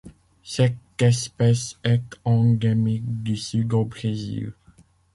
[0.41, 4.51] Cette espèce est endémique du Sud au Brésil.